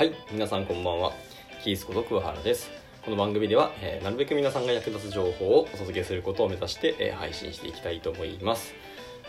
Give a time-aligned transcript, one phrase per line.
[0.00, 1.12] はい、皆さんこんばんは。
[1.62, 2.70] キースこと桑原です。
[3.04, 8.72] この番組では、えーなるべく皆さんが役立つ情報をお届けすることを目指して、えー配信していきたいと思います。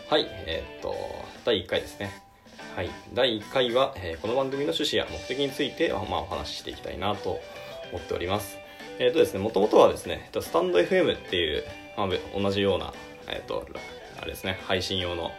[0.08, 0.96] はい、えーっと、
[1.44, 2.22] 第1回ですね。
[2.74, 7.38] はい、第1回は、えーこの番組の趣旨や目的について、まあ、お話ししていきたいなと
[7.92, 8.56] 思っております。
[8.98, 11.64] えっとですね、もともとはですね、スタンド FM っていう、
[11.98, 12.94] まあ、同じような、
[13.28, 13.66] えっと、
[14.22, 15.32] あれですね、配信用の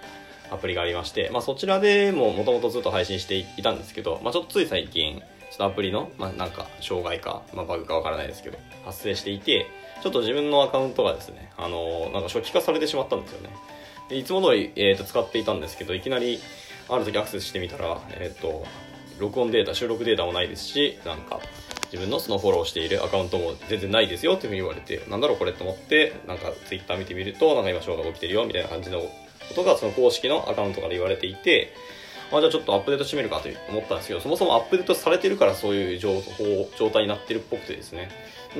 [0.51, 9.67] アプリがありまして、まあ、そちらでももともとずっと配信していたんですけど、まあ、ちょっとつい最近ちょっとアプリの、まあ、なんか障害か、まあ、バグかわからないですけど発生していて
[10.01, 13.55] ちょっと自分のアカウントがですね、あのなんか初期化されてしまったんですよね。
[14.09, 16.39] でいつも通り、えー、と使っていたんですけどいきなり
[16.89, 18.65] ある時アクセスしてみたら、えー、と
[19.19, 21.39] 録音データ収録データもないですしなんか
[21.85, 29.03] 自分のそのフォローしているアカウントも全然ないですよっていうふうに言われてなんだろうこれと思ってなんかツイッター見てみるとなんか今障害が起きてるよみたいな感じの
[29.49, 31.73] ことがその公式のアカウントから言われていて
[32.31, 38.09] まあじゃあちょっとアップデートしてみるかと思ったんですけどそもそもアップデートされてるからそういう情報状態になってるっぽくてですね。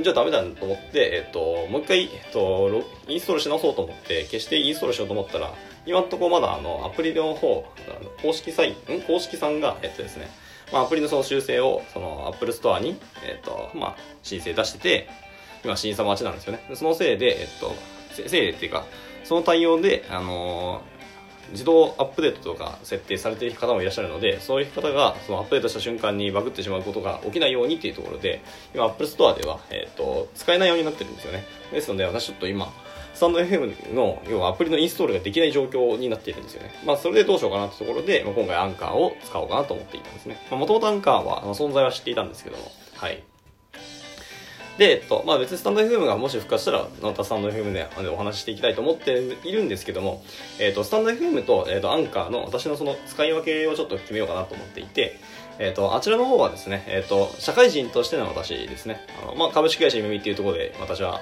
[0.01, 5.53] じゃあダメだと思って、えっと、もう一回、えっと、インストールし直そうと思って消してインストールしようと思ったら
[5.85, 7.63] 今のところまだあのアプリの方
[8.23, 10.31] 公式サイン公式さんがえっとですね
[10.73, 15.09] まあ、アプリのその修正をその Apple Store に、えっとまあ、申請出してて
[15.63, 16.65] 今審査待ちなんですよね。
[16.73, 17.73] そのせいで、えっと、
[18.11, 18.85] せせいでっていうか
[19.23, 20.81] その対応で、あの
[21.51, 28.41] 自動アップデートとか設定されている方もいらっしゃるのでそういう方がそのアップデートした瞬間にバグってしまうことが起きないようにっていうところで
[28.73, 32.73] 今 Apple Store では、えっと使えないようになってるんですよねですので私ちょっと今
[33.13, 36.73] スタンド FM の要はアプリのインストールができない状況になっているんですよね。
[36.83, 40.37] まあそれでどうしようかなってところで、まあ、今回アンカーを使おうかなと思っていたんですね。
[40.49, 43.23] もともとアンカーはあ存在は知っていたんですけども、はい。
[44.77, 50.23] で、えっと、まあ別にスタンド FM がもし復活したら、またスタンド FM であのお話ししていきたいと思っているんですけども、
[50.59, 55.19] えっと、スタンド FM と、えっと、アンカーの私のその使い分けをちょっと決めようかなと思っていて、
[55.59, 61.21] えっと、あちらの方はですね、えっと、社会人としての私ですね、あの、まあ株式会社ゆめみっていうところで私は、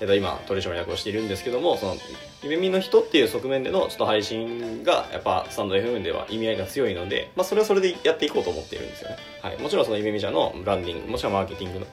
[0.00, 1.96] えっと、今取締役をしているんですけどもその
[2.42, 11.86] 夢見の人っていう側面でのちょっと配信がやっぱスタンド FM では意味合いが強いので、まあ、それはそれでやっていこうと思っているんですよね、はい、もちろんその夢見社のブランディングもちろんマーケティングの、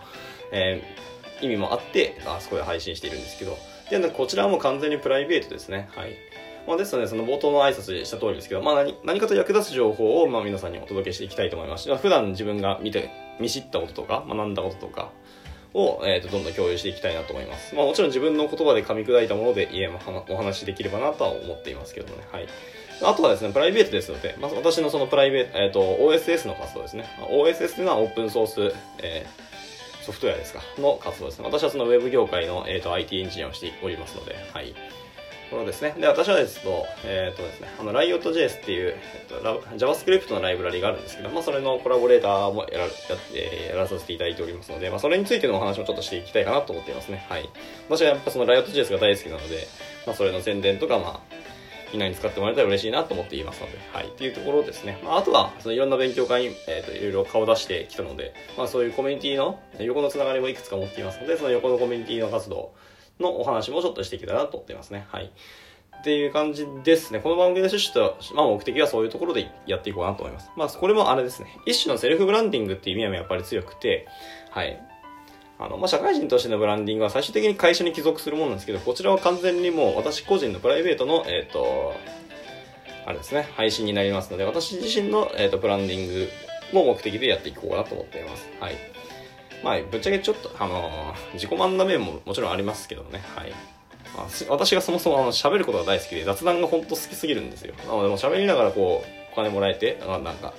[0.51, 1.09] えー
[1.41, 3.57] 意味もあってあそこで配信しているんですけど。
[3.89, 5.89] でこちらはもう完全にプライベートですね。
[5.95, 6.15] はい。
[6.67, 11.83] まあ、ですので、その冒頭の挨拶でした通りですけど、まあ何、何かと役立つ情報を、まあ、皆さんにお届けしていきたいと思います。
[11.85, 15.09] し、まあ普段自分が見て、見知ったこととか、学んだこととか、
[15.73, 19.99] を、えー、とどんどん共有していきたいなと思います、まあ、もちろん自分の言葉で噛み砕いたもので家も
[20.29, 22.47] お話しできればなとは思っていますけどね、はい、
[23.03, 28.73] あとはですねプライベートですので、まあ、私のそのプライベート、えー、と OSS の活動ですね、OSS というのはオープンソース、
[29.03, 29.49] えー
[30.09, 30.61] ソフトウェアですか？
[30.79, 34.73] の活動ですね私はそのウェブ業界の、えー、と IT エンジニアをしておりますので、はい、
[35.51, 35.95] これですね。
[35.99, 42.91] で、私はですと、えっ、とですね、あの、Riot.js っていう、えっと、JavaScript のライブラリがあるんですけど、まあ、それのコラボレーターもやらやっ
[43.31, 47.25] てやらさせていただいておりますので、まあ、それについてのお話もちょっとしていきたいかなと思っていますね。
[47.29, 47.49] はい。
[47.87, 49.67] 私はやっぱその Riot.js が大好きなので、
[50.05, 51.19] まあ、それの宣伝とか、まあ、
[51.91, 54.07] みんなに使ってもらえたら嬉しいなと思っていますので、はい。
[54.07, 54.99] っていうところですね。
[55.03, 62.73] まあ、あとは、そのいろんな勉強会に、えっ、と、いろいろ顔出してきたので、まあ、そういうコミュニティの横のつながりもいくつか持っていますので、その横のコミュニティの活動
[63.19, 65.05] のお話もちょっとしていけたらなと思っていますね。
[65.09, 65.31] はい。
[65.99, 67.19] っていう感じですね。
[67.19, 70.49] この番組の趣旨と、まあ、目的はそういうところでやっていこうかなと思います。
[70.55, 71.57] まあ、これもあれですね。
[71.65, 74.07] 一種のセルフブランディングっていう意味合いもやっぱり強くて、
[74.51, 74.81] はい。
[75.59, 81.93] あの、まあ、社会人としてのブランディングは最終的に会社に帰属するものなんですけど、こちらは完全にもう私個人のプライベートの、えっ、と、
[83.05, 86.29] あれですね、配信になりますので、私自身の、えー、とブランディング
[86.71, 88.47] も目的でやっていこうかなと思っています。
[88.59, 88.75] はい。
[89.61, 93.51] まあ、ぶっちゃけちょっと、あのー自己満な面ももちろんありますけどね、はい。
[94.15, 97.73] まあ、私がそもそもあの喋ることが大好きで雑談が本当好きすぎるんですよ。
[97.85, 100.53] なのでもう喋りながらこう、お金もらえて、なんか、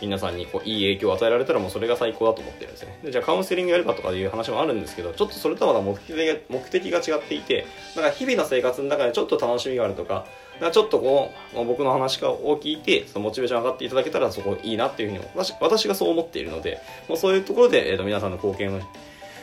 [0.00, 2.98] 皆さんにこういい影響を与えられたらもうそれが最高だと思ってるんですね。
[3.04, 7.66] でじゃあカウンセリングやればとかいう話もあるんですけど、ちょっとそれとはまだ目的が目的が違っていて、
[7.96, 10.26] だか日々の生活の中でちょっと楽しみがあるとか、
[10.60, 18.80] だかちょっとこう、まあ僕の話を聞いて、そのモチベーション上がっていただけたらそこいいなっていうふうに私私がそう思っているので、もうそういうところで、えー、と皆さんの貢献を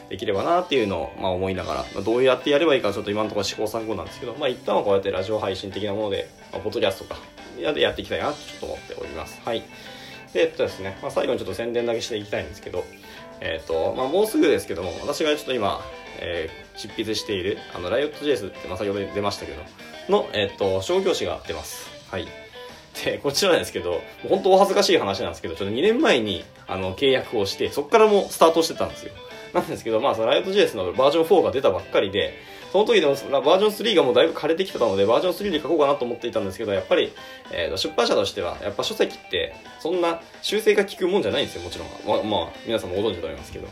[0.09, 7.19] できればなっていうのを、まあ、思いながら、まあ、どうやってやればいいかちょっと今のところ試行錯誤なんですけど、まあ、一旦はこうやってラジオ配信的なもので、まあ、ポッドキャスとか
[7.55, 9.41] でやっていきたいなとちょっと思っております。
[9.43, 9.63] はい。
[10.33, 12.83] で、えっとですね、まあ、最後にちょっと宣伝だけしていきたいんですけど、
[13.41, 15.81] えっと、まあ、もうすぐですけども、私がちょっと今、
[16.19, 19.61] えー執筆している、あの、Riot.js って、まあ、先ほど出ましたけど、
[20.09, 21.89] の、えっと、商業誌が出ます。
[22.09, 22.27] はい。
[23.03, 29.11] で、こちらなんですけど、本当お恥ずかしい話なんですけど、ちょっと2年前に、あの、契約をして、そこからもスタートしてたんですよ。
[29.53, 32.35] なんですけど、まあ、その Riot.js のバージョン4が出たばっかりで、
[32.77, 37.11] その時でもバージョン3がもうだいぶ枯れてきてたのでバージョン3に書こうかなと思っていたんですけどやっぱり、
[37.51, 41.87] えー、出版社としてはやっぱ書籍ってそんな修正が効くもんじゃないんですよもちろん。
[42.05, 43.67] ままあ皆さんもご存知だと思いますけど。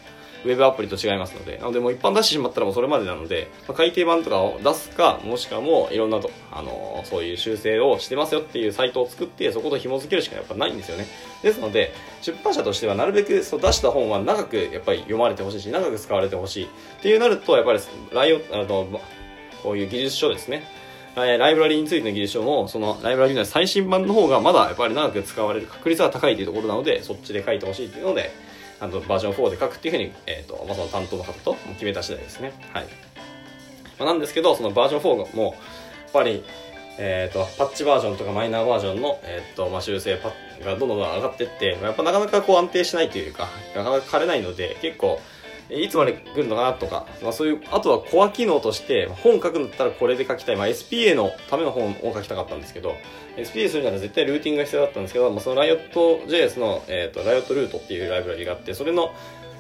[0.46, 11.08] ウェブアプリと違いますので、なのでもう一般出してしまったらもうそれまでなので、まあ、改訂版とかを出すか、もしくはもういろんなと、あのー、そういう修正をしてますよっていうサイトを作って、そこと紐付けるしかやっぱないんですよね。
[11.42, 16.68] ですので、出版社としてはなるべくそう出した本は長くやっぱり読まれてほしいし、長く使われてほしいっ
[17.02, 17.80] ていうなると、やっぱり
[18.14, 19.02] ライオあの、
[19.64, 20.64] こういう技術書ですね。
[21.16, 28.32] ライブラリーについての技術書も、そのライブラリーの最新版の方がまだやっぱり長く使われる確率が高いというところなので、そっちで書いてほしいというので、
[28.86, 32.54] あのバージョン4で書くっていうふうに、えーとまあ、その担当の方と決めた次第ですね。
[32.72, 32.86] はい。
[33.98, 35.54] まあ、なんですけど、そのバージョン4も、やっ
[36.14, 36.44] ぱり、
[36.98, 40.32] えーと、パッチバージョンとかマイナーバージョンの、えーとまあ、修正パ
[40.64, 45.20] がどんどん上がってって、やっぱなかなかこう安定しないというか、なかなか枯れないので、結構、
[45.70, 50.56] いつまで来るのかなとか、まあ、そういう、あとはコア機能として、本書くんだったらこれで書きたい。
[50.56, 52.96] まあ、SPA のための本を書きたかったんですけど、
[53.38, 59.14] SPA するなら絶対ルーティングが必要だったんですけど、まあ、その Riot.js の、えっ、ー、と、Riot ルートっていうライブラリがあって、それの、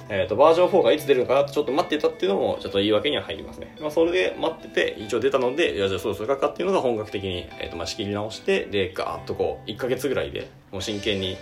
[0.08, 3.76] えっ、ー、と、バージョン4がいつ出るのかなとちょっと待ってたっていうのも、ちょっと言い訳には入りますね。
[3.82, 11.38] まあ、それで待ってて、一応出たので、いや、じゃあそろそろ書くかっていうのが本格的に、えっ、ー、と、まあ、仕切り直して、で、ガーッとこう、1ヶ月ぐらいで、もう真剣に、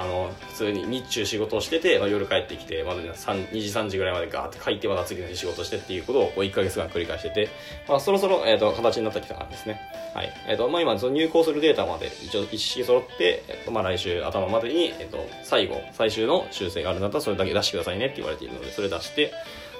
[0.00, 7.48] あの普通に日中仕事をしてて、まあ、夜帰ってきてまだ、2時3時ぐらいまでガーって書いてまた次の日仕事してっていうことをこう1ヶ月間繰り返してて、
[7.86, 9.78] まあ、そろそろ、えーと、形になってきた感じですね。
[10.14, 10.32] はい。
[10.48, 19.32] えーとまあ、今その入稿するデータまで一応一式揃って、えーとまあ、来週頭までに、えーと、最後最終の修正があるんだったらそれだけ出してくださいねって言われているのでそれ出して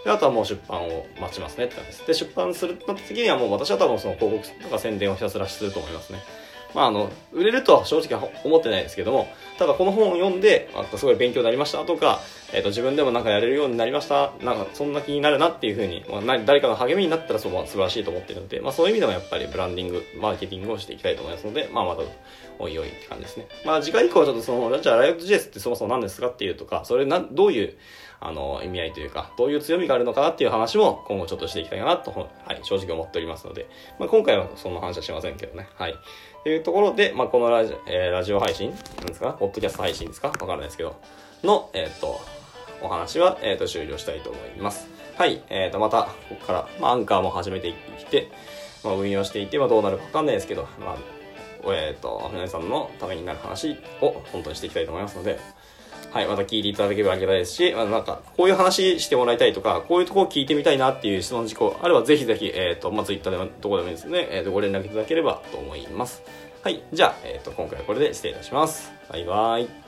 [0.05, 2.06] であとはもう出版を待ちますねって感じです。
[2.06, 6.20] で出版するなった時にはもう私は多分その広告とか宣伝をひたすらすると思いますね。
[6.75, 9.28] まあ、あの、売れるとは正直は思ってないですけども、
[9.58, 12.20] ただこの本を読んで、あすごい勉強になりましたとか、
[12.52, 22.02] えっ、ー、と、自分でもなんかやれるようになりました、なんかそんな気になるなっていうふうに、まあ、誰かの励みになったらそこは素晴らしいと思ってるので、まあそういう意味でもやっぱりブランディング、マーケティングをしていきたいと思いますので、まあまた、
[22.58, 23.46] おいおいって感じですね。
[23.64, 27.76] まあ次回以降はちょっとその、じゃあライオット JS ってそもそも何ですかっていうとか、それな、どういう、
[28.22, 33.67] あの、意味合いというか、どういう強みがあるのかなっていう話も今後ちょっとしていきたいかなと、はい、正直思っておりますので、
[33.99, 35.69] まあ今回はそんな話はしませんけどね。
[35.75, 35.94] はい。
[36.42, 39.32] というところで、まあ、このラジ,、えー、ラジオ配信なんですか？
[39.34, 40.28] ポッドキャスト配信ですか？
[40.28, 40.96] わからないですけど、
[41.44, 42.19] の、えっ、ー、と、
[42.82, 44.88] お話は、えっ、ー、と、終了したいと思います。
[45.19, 45.42] はい。
[45.50, 47.75] えっ、と、また、ここから、まあ、アンカーも始めていっ
[48.10, 48.31] て、
[48.82, 50.96] まあ、運用していて、まあ、どうなるかわかんないですけど、まあ、
[51.75, 55.38] えっ、と、皆さんのためになる話を本当にしていきたいと思いますので、
[56.12, 66.22] はい、また聞いていただければありがたいですし、まあ、なんか、こういう話してもらいたいとか、こういうとこ聞いてみたいなっていう質問事項あれば、ぜひぜひ、えっ、ー、と、まあ、ツイッターでも、どこでもいいですね、えっ、ー、と、ご連絡いただければと思います。
[66.62, 68.92] はい、じゃあ、えっ、ー、と、今回はこれで失礼いたします。
[69.08, 69.80] バイバイ。